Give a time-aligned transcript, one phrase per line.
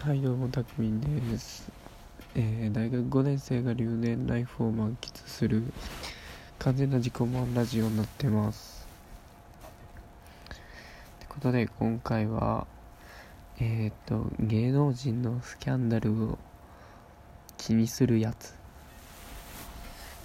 [0.00, 1.68] はいどうもたくみんです、
[2.36, 5.64] えー大学5年生が留年ライフを満喫する
[6.60, 8.86] 完全な自己満ラジオになってます。
[10.54, 10.56] っ
[11.18, 12.68] てことで今回は
[13.58, 16.38] えっ、と芸能人のスキャンダルを
[17.56, 18.54] 気にするやつ。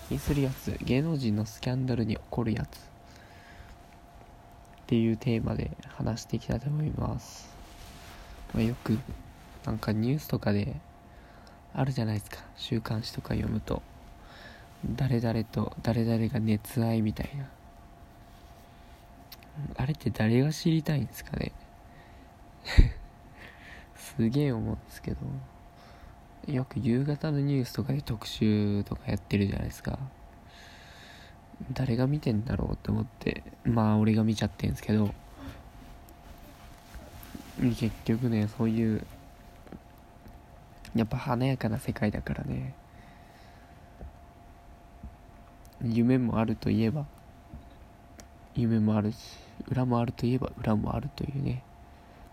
[0.07, 0.77] 気にするやつ。
[0.83, 2.77] 芸能人のスキャンダルに起こるやつ。
[2.77, 2.79] っ
[4.85, 7.49] ていうテーマで話していきたいと思います。
[8.53, 8.99] まあ、よく
[9.65, 10.75] なんかニュースとかで
[11.73, 12.37] あるじゃないですか。
[12.55, 13.81] 週刊誌とか読むと。
[14.95, 17.49] 誰々と誰々が熱愛みたいな。
[19.77, 21.51] あれって誰が知りたいんですかね。
[23.95, 25.17] すげえ思うんですけど。
[26.47, 29.97] よく夕方のニュースとかで特集とかやってるじゃないですか。
[31.71, 35.13] 誰が見てんだろうって思ってまあ俺が見ちゃってんですけど。
[37.61, 39.05] 結局ねそういう
[40.95, 42.75] やっぱ華やかな世界だからね。
[45.81, 47.05] 夢もあるといえば
[48.55, 49.17] 夢もあるし
[49.67, 51.63] 裏もあるといえば裏もあるというね。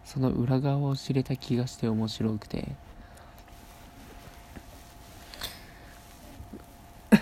[0.05, 2.69] その裏側を知れた気がして面白くて。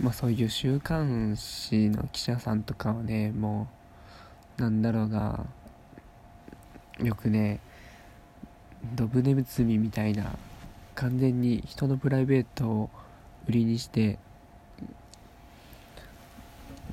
[0.00, 3.68] まあそういう週刊誌の記者さんとかはねも
[4.58, 5.46] うなんだろうな。
[7.00, 7.60] よくね
[8.94, 10.36] ドブネズミみたいな
[10.94, 12.90] 完全に人のプライベートを
[13.48, 14.18] 売りにして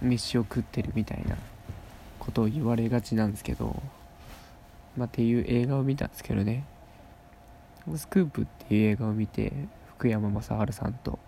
[0.02, 1.36] 飯を食ってるみたいな
[2.18, 3.82] ことを言われがちなんですけど
[4.98, 6.66] まあっていう映画を見たんですけどね。
[7.96, 9.52] スクープっていう映画を見て
[9.88, 11.20] 福山雅治さんと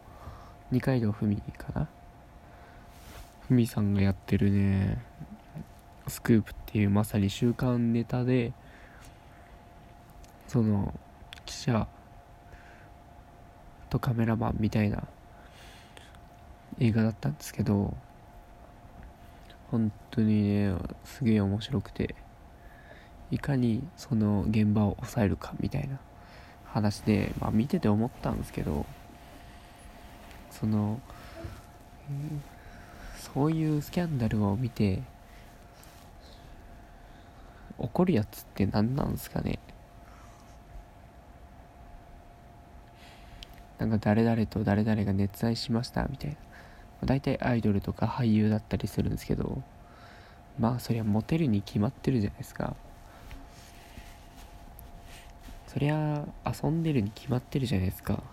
[0.71, 1.87] 二階堂ふみかな？
[3.47, 4.97] ふみさんがやってるね。
[6.07, 8.53] スクープっていうまさに週刊ネタで
[10.53, 10.93] その
[11.47, 11.87] 記者
[13.89, 15.07] とカメラマンみたいな
[16.79, 17.97] 映画だったんですけど
[19.71, 22.13] 本当にねすげえ面白くて
[23.31, 25.97] いかにその現場を抑えるかみたいな
[26.65, 28.85] 話で、まあ、見てて思ったんですけど
[30.51, 31.01] その
[33.17, 35.01] そういうスキャンダルを見て
[37.79, 39.57] 怒るやつって何なんですかね？
[43.85, 46.37] なんか誰々と誰々が熱愛しましたみたいな。
[47.05, 49.61] 大体アイドルとか俳優だったりするんですけど
[50.57, 52.75] まあそりゃモテるに決まってるじゃないですか。
[55.67, 58.23] そりゃ遊んでるに決まってるじゃないですか。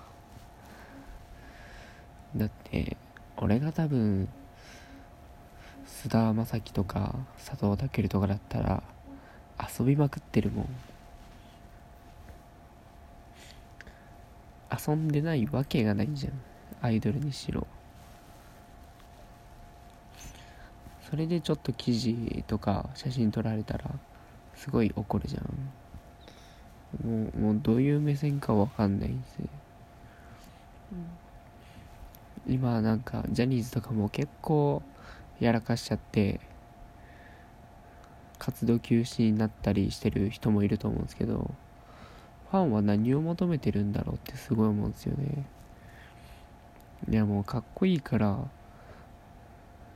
[2.36, 2.96] だって
[3.38, 4.28] 俺が多分
[5.86, 8.82] 菅田将暉とか佐藤健とかだったら
[9.78, 10.68] 遊びまくってるもん。
[14.70, 16.32] 遊んでないわけがないじゃん。
[16.82, 17.66] アイドルにしろ。
[21.08, 23.90] それでちょっと記事とか写真撮られたら
[24.54, 25.44] すごい怒るじゃん。
[27.04, 29.48] もうもうどういう目線かわかんないんですよ
[32.48, 34.82] 今なんかジャニーズとかも結構
[35.38, 36.40] やらかしちゃって
[38.38, 41.54] 活動休止になったりしてる人もいると思うんですけど
[42.50, 45.46] ファンは何を求めてるんだろうってすごい思うんですよね。
[47.08, 48.38] いやもうかっこいいから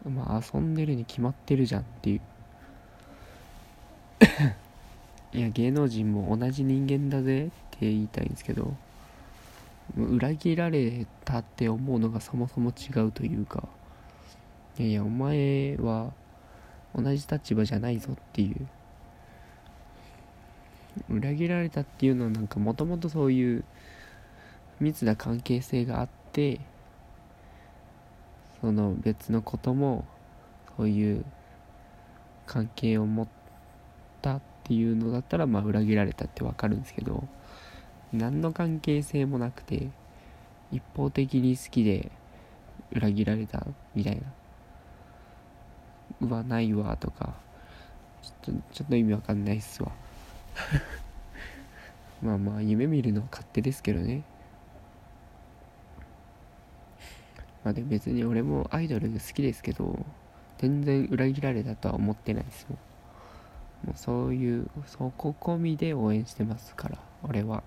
[0.09, 2.21] まあ遊んでるに決まってるじゃんっていう。
[5.37, 8.73] いや芸能人も同じ人間だぜって言いたいんですけど
[9.97, 13.69] 裏切られたって思うのがそもそも違うというか。
[14.79, 16.13] いやいやお前は
[16.95, 18.67] 同じ立場じゃないぞっていう。
[21.09, 23.65] 裏切られたっていうのはなんかもともとそういう
[24.81, 26.61] 密な関係性があって
[28.61, 30.05] その別のことも
[30.77, 31.25] そういう
[32.47, 33.29] 関係を持っ
[34.23, 37.25] たっていうのだったらまあ裏切られたってわかるんですけど
[38.13, 39.89] 何の関係性もなくて
[40.73, 42.11] 一方的に好きで
[42.93, 44.23] 裏切られたみたいな
[46.21, 47.35] うわないわとか
[48.23, 49.93] ちょっとちょっと意味わかんないっすわ。
[52.23, 54.23] まあまあ夢見るのは勝手ですけどね。
[57.65, 60.05] まあで別に俺もアイドル好きですけど
[60.59, 62.79] 全然裏切られたとは思ってないですもん
[63.87, 67.63] もうそういうそこ込みで応援してますから俺は。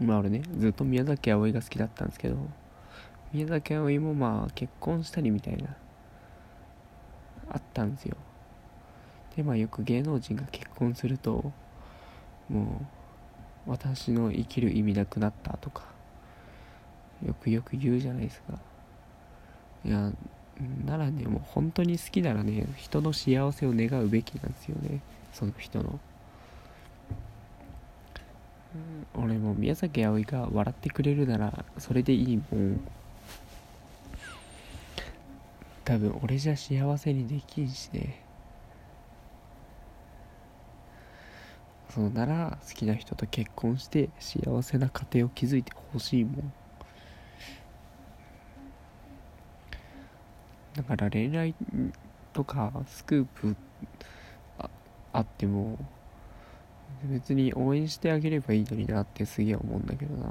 [0.00, 2.36] まあ俺ねずっと宮崎あおいが好きだったんですけど
[3.32, 5.76] 宮崎あおいもまあ結婚したりみたいな
[7.50, 8.16] あったんですよ。
[9.36, 11.52] でまあよく芸能人が結婚すると
[12.48, 12.80] も
[13.66, 15.84] う私の生きる意味なくなったとか
[17.24, 18.58] よくよく言うじゃないですか。
[19.84, 20.10] いや
[20.84, 25.00] ならねもう本当に好きならね人の幸せを願うべきなんですよね。
[25.32, 26.00] その人の。
[29.14, 32.80] 俺も宮崎あおいが笑ってくれるならそれでいいもん。
[35.84, 38.22] 多分俺じゃ幸せにできんしね。
[41.94, 46.52] そうなら好きな人と結婚して幸せな家庭を築いてほしいもん。
[50.74, 51.54] だから恋愛
[52.32, 53.56] とかスクープ
[54.58, 54.70] あ
[55.12, 55.78] あっても
[57.04, 60.30] 別に応援してあげればいいのになってすげえ思うんだけどな。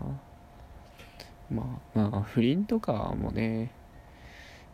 [1.51, 3.71] まあまあ不倫とかもね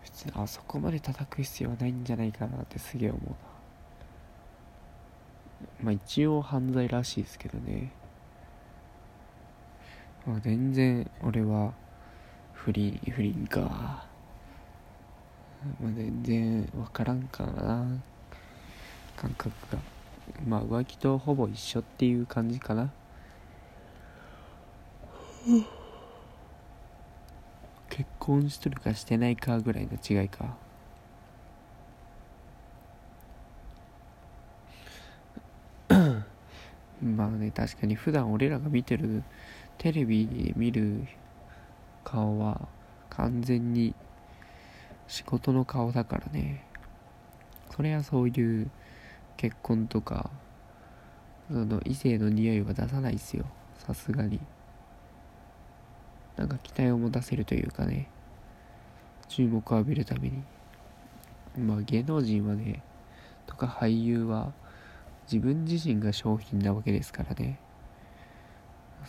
[0.04, 3.55] 別にあそこまで叩く必要はないんじゃないかなってすげえ思うな。
[5.82, 7.92] まあ一応犯罪らしいですけどね。
[10.26, 11.74] まあ全然俺は
[12.54, 13.60] 不倫不倫か。
[13.60, 14.08] ま
[15.90, 17.86] あ全然分からんかな。
[19.16, 19.82] 感覚が。
[20.48, 22.92] まあ浮気とほぼ一緒っていう感じかな。
[27.90, 30.58] 結婚しとるかしてないかぐらいの違いか。
[37.06, 39.24] まあね確かに普段俺らが見てる
[39.78, 41.06] テレビで見る
[42.04, 42.68] 顔は
[43.10, 43.94] 完全に
[45.08, 46.66] 仕事の顔だからね。
[47.76, 48.70] それはそういう
[49.38, 50.30] 結婚とか
[51.50, 53.46] その異性の匂いは出さないっすよ。
[53.78, 54.40] さすがに。
[56.38, 58.10] なんか期待を持たせるというかね。
[59.28, 60.44] 注目を浴びるために。
[61.58, 62.82] まあ芸能人はね
[63.46, 64.54] とか俳優は
[65.32, 67.60] 自分自身が商品なわけですからね。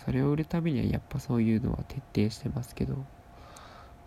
[0.05, 3.05] それを売るためにはやっぱそういうのは徹底してますけど。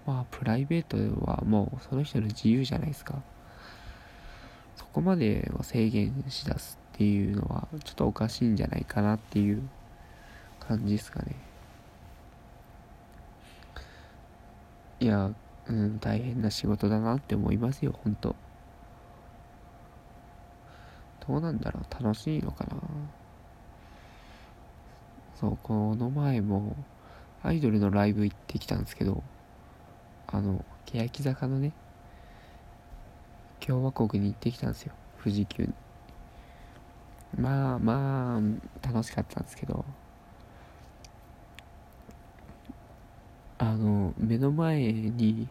[0.09, 3.21] まあプライベートはもうその人の自由じゃないですか。
[4.75, 9.62] そこまでは制限しだすっていうのはちょっとおかしいんじゃないかなっていう
[10.59, 11.35] 感じですかね。
[15.00, 15.31] いや
[15.67, 18.35] うん大変な仕事だなって思いますよ本当。
[21.29, 22.75] どうなんだろう楽しいのかな。
[25.39, 26.75] そうこの前も
[27.43, 29.23] アイドルのライブ行ってきたんですけど
[30.25, 31.71] あの欅坂のね
[33.59, 34.93] 共和国に行ってきたんですよ。
[35.23, 35.73] 富士急に。
[37.37, 38.41] まあま
[38.83, 39.85] あ楽しかったんですけど
[43.59, 45.47] あの目の前に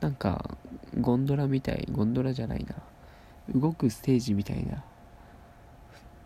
[0.00, 0.56] なんか
[1.00, 2.76] ゴンドラみたいゴンドラじゃないな。
[3.52, 4.84] 動くステージみたいな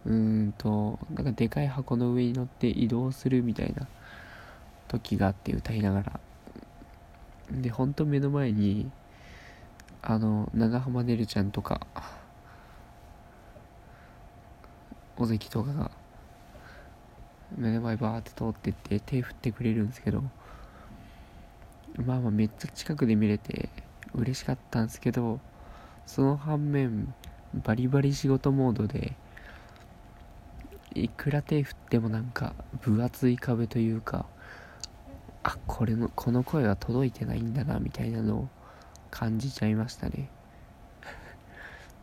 [0.06, 3.88] うんとなんかでかい箱の上に乗って移動するみたいな
[4.86, 6.20] 時があって歌いながら。
[7.50, 8.90] でほんと目の前に
[10.02, 11.86] あの長濱ねるちゃんとか
[15.16, 15.90] 尾関とかが
[17.56, 20.22] 目の前バーって通ってって手振ってくれるんですけど
[22.04, 23.68] まあまあめっちゃ近くで見れて
[24.14, 25.40] 嬉しかったんですけど
[26.04, 27.14] その反面
[27.54, 29.14] バリバリ仕事モードで
[31.00, 34.26] いくら手振ってもなんか分厚い壁というか
[35.42, 38.48] あこれのこの声は届いてないんだなみたいなのを
[39.10, 40.28] 感じちゃいましたね。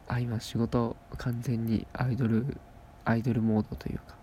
[0.08, 2.58] あ今仕事完全にアイドル
[3.06, 4.16] アイドルモードというか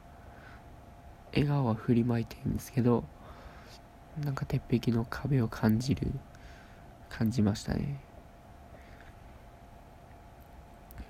[1.33, 3.05] 笑顔は振りまいてるんですけど
[4.23, 6.13] なんか鉄壁の壁を感じる
[7.09, 8.01] 感じましたね。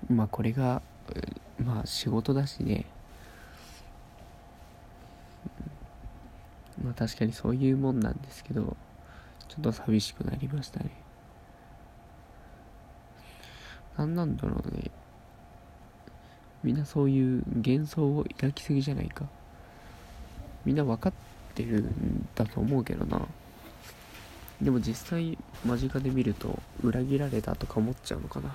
[0.09, 0.81] まあこれが
[1.63, 2.85] まあ仕事だしね。
[6.91, 8.75] まあ確かにそういうもんなんですけど
[9.47, 10.91] ちょっと寂しくなりましたね。
[13.97, 14.91] 何なんだろうね。
[16.63, 19.25] みんなそういう幻想を抱きすぎじゃないか。
[20.65, 21.13] みんな分かっ
[21.55, 23.25] てるんだと思うけどな。
[24.61, 28.49] でも実際間近で見ると裏切られたとか思っちゃうのかな。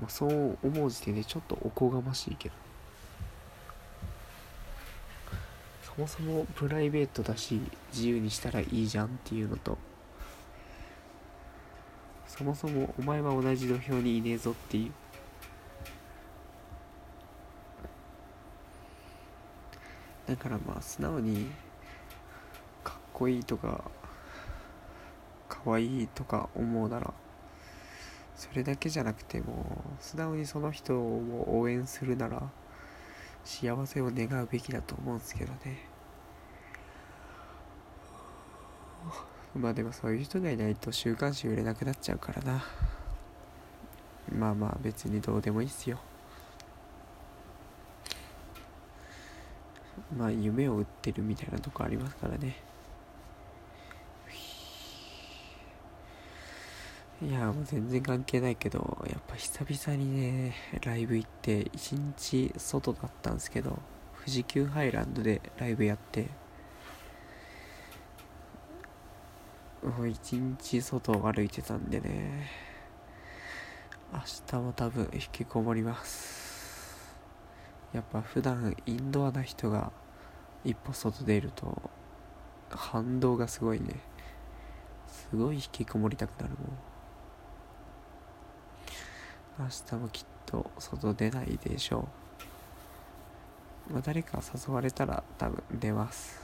[0.00, 2.54] まあそう思う時点でちょっとおこがましいけど。
[5.96, 7.58] そもそもプライベートだし
[7.92, 9.78] 自由にしたらいいじゃんっていうのと
[12.26, 14.92] そもそもお前は同じ土俵にいねえぞっていう。
[20.28, 21.46] だからまあ素直に
[22.82, 23.84] かっこいいとか
[25.48, 27.14] かわいいとか思うなら
[28.34, 32.42] それだけじゃなくても素直にその人を応援するなら
[33.46, 35.88] 幸せを願うべきだと思うんですけどね。
[39.54, 42.64] まあでもそういう人がいないと週刊誌売れなくなっちゃうからな。
[44.36, 45.98] まあまあ別にどうでもいいっすよ。
[50.18, 52.56] まあ夢を売ってるみたいなとこありますからね。
[57.22, 60.54] いやもう全然関係ないけどやっぱ久々にね
[60.84, 63.78] ライブ行って一日外だったんですけど
[64.18, 66.28] 富士急ハイランドでライブやって
[69.82, 72.50] もう一日外を歩いてたんでね
[74.12, 77.16] 明日も多分引きこもります。
[77.92, 79.90] やっぱ普段インドアな人が
[80.64, 81.90] 一歩外出ると
[82.70, 84.00] 反動がすごいね。
[85.08, 86.95] すごい引きこもりたくなるもん。
[89.58, 92.08] 明日もきっと外出ないでしょ
[93.90, 96.40] う、まあ、誰か誘われたら多分出ます。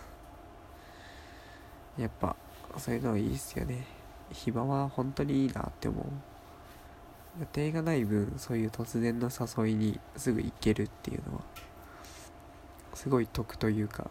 [1.98, 2.34] やっぱ
[2.78, 3.84] そういうのいいっすよね。
[4.32, 6.04] 暇は本当にいいなって思う。
[7.40, 11.42] 予定がない分そういう突然の誘いにすぐ行けるっていうのは
[12.94, 14.10] すごい得というか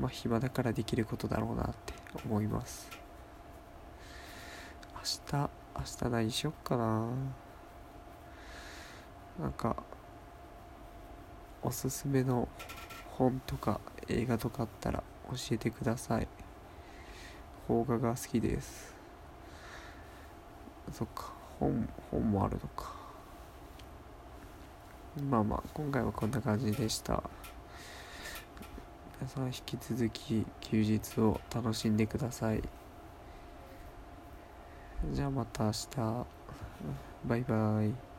[0.00, 1.94] まあ暇だからできることだろうなって
[2.24, 2.90] 思います。
[4.94, 5.00] 明
[5.38, 7.43] 日明日何しよっかな。
[9.38, 9.76] なんか
[11.62, 12.48] おすすめの
[13.12, 16.28] 本とか映画とかあったら教えてください。
[17.66, 18.94] 邦画が好きです。
[20.92, 21.32] そっか。
[21.58, 22.92] 本本もあるのか。
[25.30, 27.22] まあまあ今回はこんな感じでした。
[29.20, 32.62] 皆さん引き続き休日を楽しんでください。
[35.12, 36.26] じゃあまた明日。
[37.26, 38.13] バイバイ。